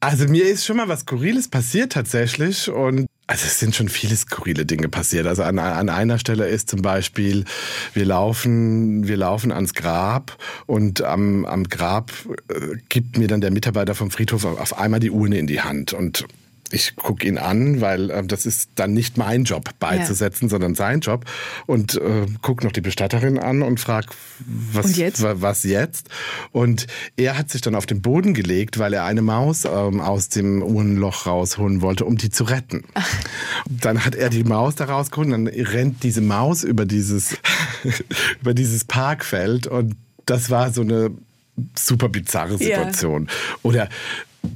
[0.00, 4.14] Also mir ist schon mal was Skurriles passiert tatsächlich und also es sind schon viele
[4.14, 5.26] skurrile Dinge passiert.
[5.26, 7.44] Also an, an einer Stelle ist zum Beispiel,
[7.92, 10.36] wir laufen, wir laufen ans Grab
[10.66, 12.12] und am, am Grab
[12.48, 15.92] äh, gibt mir dann der Mitarbeiter vom Friedhof auf einmal die Urne in die Hand
[15.92, 16.24] und
[16.72, 20.50] ich gucke ihn an, weil äh, das ist dann nicht mein Job beizusetzen, ja.
[20.50, 21.24] sondern sein Job.
[21.66, 24.08] Und äh, gucke noch die Bestatterin an und frage,
[24.46, 25.22] was, jetzt?
[25.22, 26.08] was jetzt?
[26.52, 30.28] Und er hat sich dann auf den Boden gelegt, weil er eine Maus ähm, aus
[30.28, 32.84] dem Urnenloch rausholen wollte, um die zu retten.
[32.94, 33.06] Ach.
[33.68, 37.36] Dann hat er die Maus da rausgeholt und dann rennt diese Maus über dieses,
[38.40, 41.10] über dieses Parkfeld und das war so eine
[41.76, 43.26] super bizarre Situation.
[43.26, 43.56] Ja.
[43.62, 43.88] Oder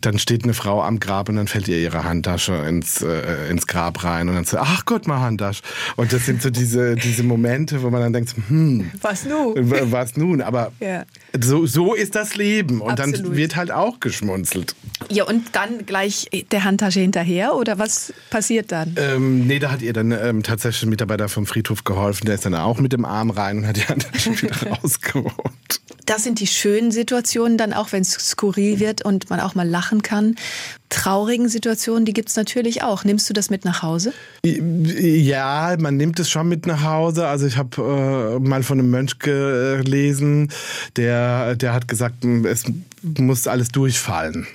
[0.01, 3.67] dann steht eine Frau am Grab und dann fällt ihr ihre Handtasche ins, äh, ins
[3.67, 5.63] Grab rein und dann so, ach Gott, mal Handtasche.
[5.97, 8.91] Und das sind so diese, diese Momente, wo man dann denkt, hm.
[9.01, 9.55] Was nun?
[9.91, 10.43] Was nun?
[10.43, 11.05] Aber ja.
[11.39, 12.81] so, so ist das Leben.
[12.81, 13.27] Und Absolut.
[13.27, 14.75] dann wird halt auch geschmunzelt.
[15.09, 18.95] Ja, und dann gleich der Handtasche hinterher oder was passiert dann?
[18.97, 22.27] Ähm, nee, da hat ihr dann ähm, tatsächlich ein Mitarbeiter vom Friedhof geholfen.
[22.27, 25.81] Der ist dann auch mit dem Arm rein und hat die Handtasche wieder rausgeholt.
[26.11, 29.69] Das sind die schönen Situationen, dann auch wenn es skurril wird und man auch mal
[29.69, 30.35] lachen kann.
[30.89, 33.05] Traurigen Situationen, die gibt es natürlich auch.
[33.05, 34.13] Nimmst du das mit nach Hause?
[34.43, 37.29] Ja, man nimmt es schon mit nach Hause.
[37.29, 40.51] Also ich habe äh, mal von einem Mönch gelesen,
[40.97, 42.65] der, der hat gesagt, es
[43.03, 44.49] muss alles durchfallen.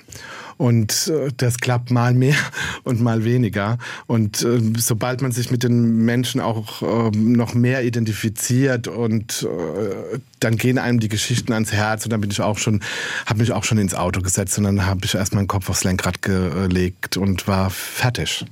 [0.58, 2.36] Und äh, das klappt mal mehr
[2.84, 3.78] und mal weniger.
[4.06, 10.18] Und äh, sobald man sich mit den Menschen auch äh, noch mehr identifiziert und äh,
[10.40, 12.80] dann gehen einem die Geschichten ans Herz und dann bin ich auch schon,
[13.26, 15.84] habe mich auch schon ins Auto gesetzt und dann habe ich erst meinen Kopf aufs
[15.84, 18.44] Lenkrad gelegt und war fertig.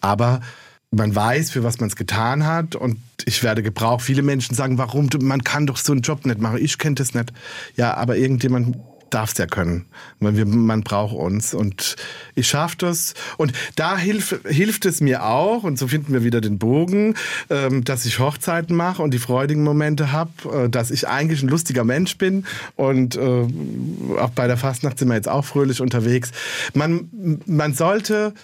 [0.00, 0.40] Aber
[0.90, 4.02] man weiß, für was man es getan hat und ich werde gebraucht.
[4.02, 6.58] Viele Menschen sagen, warum, man kann doch so einen Job nicht machen.
[6.60, 7.32] Ich kenne das nicht.
[7.76, 8.76] Ja, aber irgendjemand
[9.10, 9.86] darf es ja können.
[10.20, 11.54] Weil wir, man braucht uns.
[11.54, 11.96] Und
[12.34, 13.14] ich schaffe das.
[13.36, 17.14] Und da hilf, hilft es mir auch, und so finden wir wieder den Bogen,
[17.50, 21.48] ähm, dass ich Hochzeiten mache und die freudigen Momente habe, äh, dass ich eigentlich ein
[21.48, 22.44] lustiger Mensch bin.
[22.74, 23.46] Und äh,
[24.18, 26.32] auch bei der Fastnacht sind wir jetzt auch fröhlich unterwegs.
[26.74, 28.34] Man, man sollte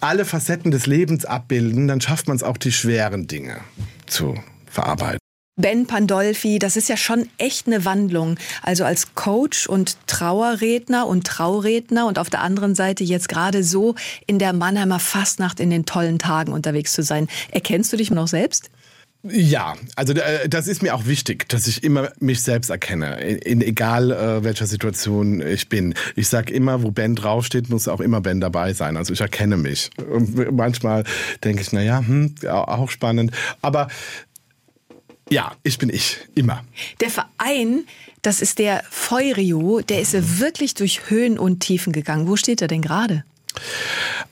[0.00, 3.58] alle Facetten des Lebens abbilden, dann schafft man es auch, die schweren Dinge
[4.06, 4.34] zu
[4.66, 5.25] verarbeiten.
[5.58, 8.36] Ben Pandolfi, das ist ja schon echt eine Wandlung.
[8.60, 13.94] Also als Coach und Trauerredner und Trauredner und auf der anderen Seite jetzt gerade so
[14.26, 17.26] in der Mannheimer Fastnacht in den tollen Tagen unterwegs zu sein.
[17.50, 18.68] Erkennst du dich noch selbst?
[19.22, 23.62] Ja, also äh, das ist mir auch wichtig, dass ich immer mich selbst erkenne, in,
[23.62, 25.94] egal äh, welcher Situation ich bin.
[26.16, 28.98] Ich sage immer, wo Ben draufsteht, muss auch immer Ben dabei sein.
[28.98, 29.88] Also ich erkenne mich.
[29.96, 31.04] Und manchmal
[31.42, 33.32] denke ich, naja, hm, auch spannend.
[33.62, 33.88] Aber
[35.28, 36.64] Ja, ich bin ich, immer.
[37.00, 37.84] Der Verein,
[38.22, 42.28] das ist der Feurio, der ist wirklich durch Höhen und Tiefen gegangen.
[42.28, 43.24] Wo steht er denn gerade?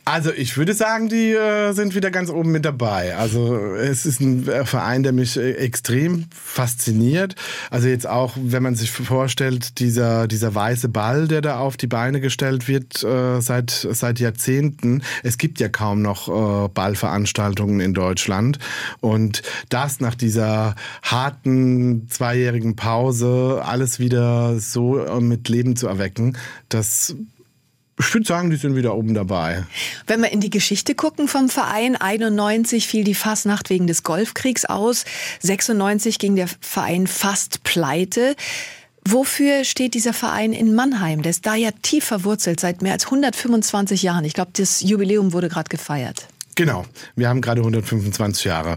[0.06, 3.16] Also ich würde sagen, die äh, sind wieder ganz oben mit dabei.
[3.16, 7.36] Also es ist ein äh, Verein, der mich äh, extrem fasziniert.
[7.70, 11.86] Also jetzt auch, wenn man sich vorstellt, dieser, dieser weiße Ball, der da auf die
[11.86, 15.02] Beine gestellt wird äh, seit, seit Jahrzehnten.
[15.22, 18.58] Es gibt ja kaum noch äh, Ballveranstaltungen in Deutschland.
[19.00, 26.36] Und das nach dieser harten zweijährigen Pause alles wieder so mit Leben zu erwecken,
[26.68, 27.16] das
[27.98, 29.64] ich würde sagen, die sind wieder oben dabei.
[30.06, 34.64] Wenn wir in die Geschichte gucken vom Verein, 91 fiel die Fasnacht wegen des Golfkriegs
[34.64, 35.04] aus,
[35.40, 38.34] 96 ging der Verein fast pleite.
[39.06, 41.22] Wofür steht dieser Verein in Mannheim?
[41.22, 44.24] Der ist da ja tief verwurzelt seit mehr als 125 Jahren.
[44.24, 46.26] Ich glaube, das Jubiläum wurde gerade gefeiert.
[46.54, 48.76] Genau, wir haben gerade 125 Jahre.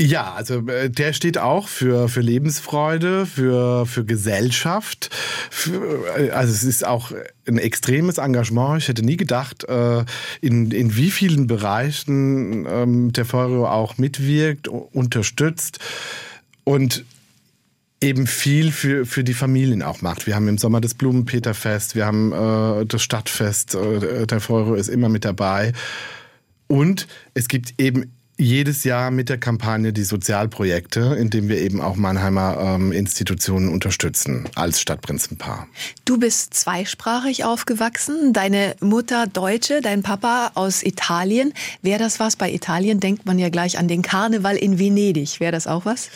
[0.00, 5.10] Ja, also äh, der steht auch für, für Lebensfreude, für, für Gesellschaft.
[5.50, 7.12] Für, äh, also es ist auch
[7.46, 8.82] ein extremes Engagement.
[8.82, 10.04] Ich hätte nie gedacht, äh,
[10.40, 15.78] in, in wie vielen Bereichen ähm, der Feuerwehr auch mitwirkt, unterstützt
[16.64, 17.04] und
[18.00, 20.26] eben viel für, für die Familien auch macht.
[20.26, 25.24] Wir haben im Sommer das Blumenpeterfest, wir haben das Stadtfest, der Feuerwehr ist immer mit
[25.24, 25.72] dabei.
[26.66, 31.94] Und es gibt eben jedes Jahr mit der Kampagne die Sozialprojekte, indem wir eben auch
[31.94, 35.68] Mannheimer ähm, Institutionen unterstützen als Stadtprinzenpaar.
[36.04, 41.52] Du bist zweisprachig aufgewachsen, deine Mutter Deutsche, dein Papa aus Italien.
[41.82, 42.34] Wäre das was?
[42.34, 45.38] Bei Italien denkt man ja gleich an den Karneval in Venedig.
[45.38, 46.08] Wäre das auch was?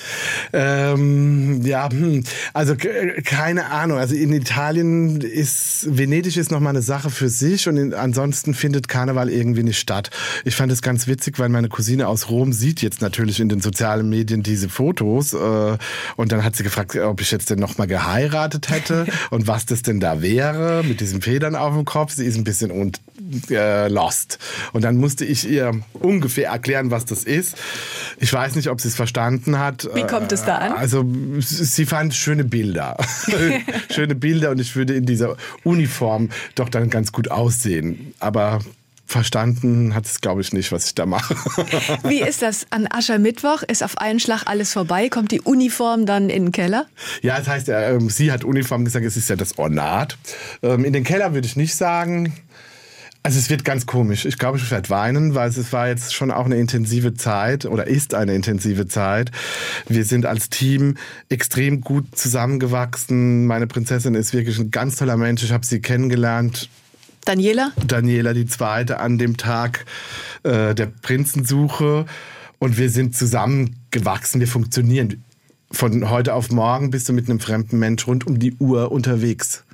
[0.52, 2.74] Ähm, ja, hm, also
[3.24, 3.98] keine Ahnung.
[3.98, 8.54] Also in Italien ist Venedig ist noch mal eine Sache für sich und in, ansonsten
[8.54, 10.10] findet Karneval irgendwie nicht statt.
[10.44, 13.60] Ich fand es ganz witzig, weil meine Cousine aus Rom sieht jetzt natürlich in den
[13.60, 15.78] sozialen Medien diese Fotos äh,
[16.16, 19.66] und dann hat sie gefragt, ob ich jetzt denn noch mal geheiratet hätte und was
[19.66, 22.12] das denn da wäre mit diesen Federn auf dem Kopf.
[22.12, 23.00] Sie ist ein bisschen und,
[23.50, 24.38] äh, lost
[24.72, 27.56] und dann musste ich ihr ungefähr erklären, was das ist.
[28.18, 29.88] Ich weiß nicht, ob sie es verstanden hat.
[29.94, 30.72] Wie kommt es da an?
[30.72, 31.04] Also
[31.40, 32.96] sie fand schöne Bilder,
[33.90, 38.14] schöne Bilder und ich würde in dieser Uniform doch dann ganz gut aussehen.
[38.18, 38.60] Aber
[39.08, 41.34] verstanden hat es, glaube ich, nicht, was ich da mache.
[42.04, 42.66] Wie ist das?
[42.70, 45.08] An Aschermittwoch ist auf einen Schlag alles vorbei?
[45.08, 46.86] Kommt die Uniform dann in den Keller?
[47.22, 50.18] Ja, das heißt, äh, sie hat Uniform gesagt, es ist ja das Ornat.
[50.62, 52.34] Ähm, in den Keller würde ich nicht sagen.
[53.22, 54.26] Also es wird ganz komisch.
[54.26, 57.86] Ich glaube, ich werde weinen, weil es war jetzt schon auch eine intensive Zeit oder
[57.86, 59.32] ist eine intensive Zeit.
[59.88, 60.96] Wir sind als Team
[61.30, 63.46] extrem gut zusammengewachsen.
[63.46, 65.42] Meine Prinzessin ist wirklich ein ganz toller Mensch.
[65.42, 66.68] Ich habe sie kennengelernt
[67.24, 67.72] Daniela?
[67.86, 69.84] Daniela die Zweite an dem Tag
[70.42, 72.06] äh, der Prinzensuche.
[72.58, 75.22] Und wir sind zusammengewachsen, wir funktionieren
[75.70, 79.64] von heute auf morgen bist du mit einem fremden Mensch rund um die Uhr unterwegs.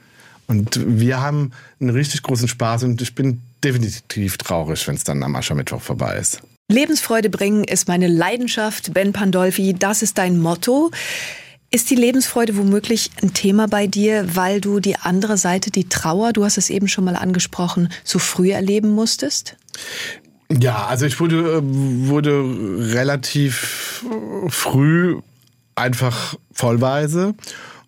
[0.46, 5.22] Und wir haben einen richtig großen Spaß und ich bin definitiv traurig, wenn es dann
[5.22, 6.42] am Aschermittwoch vorbei ist.
[6.70, 10.90] Lebensfreude bringen ist meine Leidenschaft, Ben Pandolfi, das ist dein Motto.
[11.74, 16.32] Ist die Lebensfreude womöglich ein Thema bei dir, weil du die andere Seite, die Trauer,
[16.32, 19.56] du hast es eben schon mal angesprochen, so früh erleben musstest?
[20.48, 22.44] Ja, also ich wurde, wurde
[22.94, 24.04] relativ
[24.50, 25.18] früh
[25.74, 27.34] einfach vollweise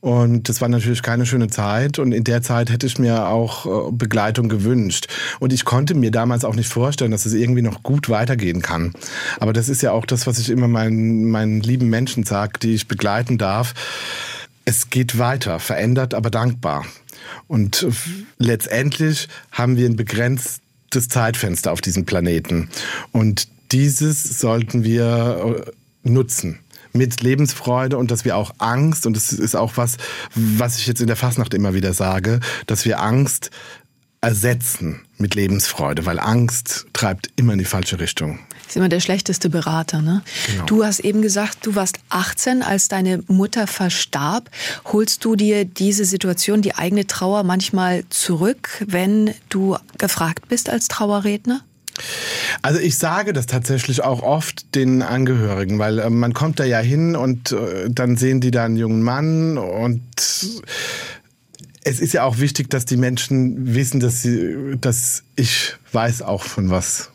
[0.06, 1.98] und das war natürlich keine schöne Zeit.
[1.98, 5.08] Und in der Zeit hätte ich mir auch äh, Begleitung gewünscht.
[5.40, 8.92] Und ich konnte mir damals auch nicht vorstellen, dass es irgendwie noch gut weitergehen kann.
[9.40, 12.74] Aber das ist ja auch das, was ich immer meinen, meinen lieben Menschen sage, die
[12.74, 13.74] ich begleiten darf.
[14.64, 16.86] Es geht weiter, verändert, aber dankbar.
[17.48, 17.84] Und
[18.38, 22.68] letztendlich haben wir ein begrenztes Zeitfenster auf diesem Planeten.
[23.10, 26.60] Und dieses sollten wir äh, nutzen
[26.96, 29.96] mit Lebensfreude und dass wir auch Angst, und das ist auch was,
[30.34, 33.50] was ich jetzt in der Fastnacht immer wieder sage, dass wir Angst
[34.20, 38.40] ersetzen mit Lebensfreude, weil Angst treibt immer in die falsche Richtung.
[38.66, 40.02] Das ist immer der schlechteste Berater.
[40.02, 40.22] Ne?
[40.48, 40.64] Genau.
[40.64, 44.50] Du hast eben gesagt, du warst 18, als deine Mutter verstarb.
[44.86, 50.88] Holst du dir diese Situation, die eigene Trauer manchmal zurück, wenn du gefragt bist als
[50.88, 51.60] Trauerredner?
[52.62, 56.78] Also ich sage das tatsächlich auch oft den Angehörigen, weil äh, man kommt da ja
[56.78, 60.02] hin und äh, dann sehen die da einen jungen Mann und
[61.84, 66.42] es ist ja auch wichtig, dass die Menschen wissen, dass sie, dass ich weiß auch
[66.42, 67.10] von was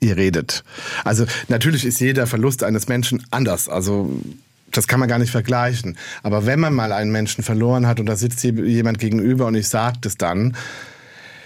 [0.00, 0.64] ihr redet.
[1.04, 3.68] Also natürlich ist jeder Verlust eines Menschen anders.
[3.68, 4.10] Also
[4.72, 5.96] das kann man gar nicht vergleichen.
[6.22, 9.68] Aber wenn man mal einen Menschen verloren hat und da sitzt jemand gegenüber und ich
[9.68, 10.56] sage das dann,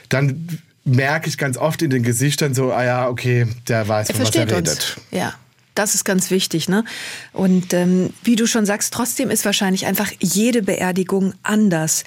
[0.09, 0.49] dann
[0.91, 4.35] merke ich ganz oft in den Gesichtern so, ah ja, okay, der weiß, von was
[4.35, 4.69] er redet.
[4.69, 4.97] Uns.
[5.11, 5.35] Ja.
[5.77, 6.85] Das ist ganz wichtig, ne?
[7.33, 12.05] Und ähm, wie du schon sagst, trotzdem ist wahrscheinlich einfach jede Beerdigung anders.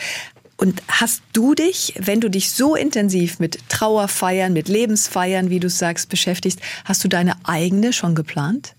[0.57, 5.69] Und hast du dich, wenn du dich so intensiv mit Trauerfeiern, mit Lebensfeiern, wie du
[5.69, 8.75] sagst, beschäftigst, hast du deine eigene schon geplant?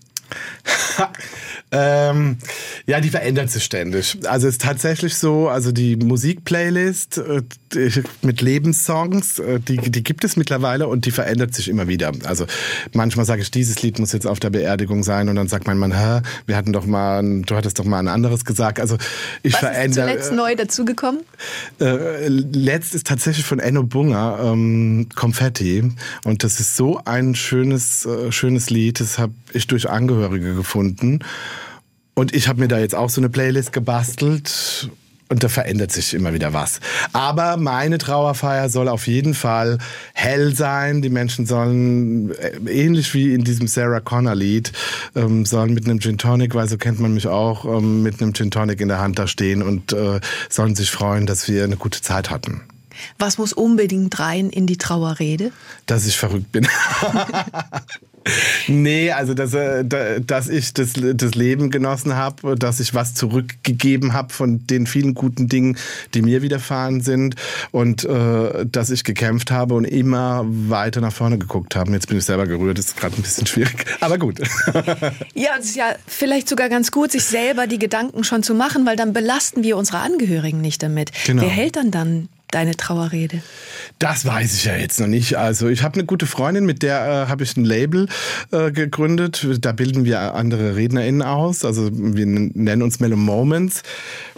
[1.71, 2.37] ähm,
[2.85, 4.17] ja, die verändert sich ständig.
[4.25, 7.41] Also es ist tatsächlich so, also die Musikplaylist äh,
[8.21, 12.11] mit Lebenssongs, äh, die, die gibt es mittlerweile und die verändert sich immer wieder.
[12.25, 12.45] Also
[12.93, 15.77] manchmal sage ich, dieses Lied muss jetzt auf der Beerdigung sein und dann sagt mein
[15.77, 18.79] Mann, Hä, wir hatten doch mal, du hattest doch mal ein anderes gesagt.
[18.79, 18.97] Also
[19.41, 20.11] ich Was verändere.
[20.11, 21.21] Ist zuletzt äh, neu dazugekommen?
[21.81, 25.91] Äh, letzt ist tatsächlich von Enno Bunger ähm, Konfetti
[26.23, 28.99] und das ist so ein schönes, äh, schönes Lied.
[28.99, 31.19] Das habe ich durch Angehörige gefunden.
[32.15, 34.89] Und ich habe mir da jetzt auch so eine Playlist gebastelt
[35.27, 36.79] und da verändert sich immer wieder was.
[37.11, 39.79] Aber meine Trauerfeier soll auf jeden Fall
[40.13, 41.01] hell sein.
[41.01, 44.71] Die Menschen sollen, äh, ähnlich wie in diesem Sarah Connor Lied,
[45.15, 48.33] ähm, sollen mit einem Gin Tonic, weil so kennt man mich auch, ähm, mit einem
[48.33, 51.77] Gin Tonic in der Hand da stehen und äh, sollen sich freuen, dass wir eine
[51.77, 52.61] gute Zeit hatten.
[53.17, 55.51] Was muss unbedingt rein in die Trauerrede?
[55.85, 56.67] Dass ich verrückt bin.
[58.67, 64.13] nee, also dass, äh, dass ich das, das Leben genossen habe, dass ich was zurückgegeben
[64.13, 65.77] habe von den vielen guten Dingen,
[66.13, 67.35] die mir widerfahren sind
[67.71, 71.91] und äh, dass ich gekämpft habe und immer weiter nach vorne geguckt habe.
[71.91, 74.39] Jetzt bin ich selber gerührt, das ist gerade ein bisschen schwierig, aber gut.
[75.33, 78.85] ja, es ist ja vielleicht sogar ganz gut, sich selber die Gedanken schon zu machen,
[78.85, 81.11] weil dann belasten wir unsere Angehörigen nicht damit.
[81.25, 81.43] Genau.
[81.43, 83.41] Wer hält dann dann deine Trauerrede?
[83.99, 85.37] Das weiß ich ja jetzt noch nicht.
[85.37, 88.07] Also ich habe eine gute Freundin, mit der äh, habe ich ein Label
[88.51, 89.47] äh, gegründet.
[89.59, 91.65] Da bilden wir andere RednerInnen aus.
[91.65, 93.83] Also wir nennen uns Mellow Moments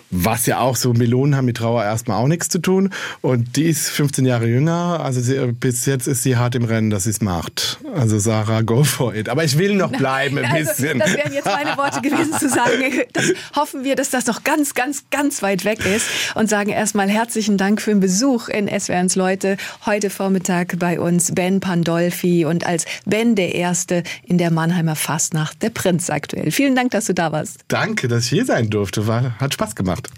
[0.10, 2.90] was ja auch so Melonen haben mit Trauer erstmal auch nichts zu tun.
[3.22, 5.02] Und die ist 15 Jahre jünger.
[5.02, 7.80] Also sie, bis jetzt ist sie hart im Rennen, dass sie es macht.
[7.94, 9.30] Also Sarah, go for it.
[9.30, 11.00] Aber ich will noch bleiben ein also, bisschen.
[11.00, 12.68] Das wären jetzt meine Worte gewesen zu sagen.
[13.14, 16.06] Das hoffen wir, dass das noch ganz, ganz, ganz weit weg ist.
[16.36, 19.58] Und sagen erstmal herzlichen Dank für den Besuch in SWRs Leute.
[19.86, 25.62] Heute Vormittag bei uns Ben Pandolfi und als Ben der Erste in der Mannheimer Fastnacht,
[25.64, 26.52] der Prinz aktuell.
[26.52, 27.62] Vielen Dank, dass du da warst.
[27.70, 29.08] Danke, dass ich hier sein durfte.
[29.08, 29.97] War, hat Spaß gemacht.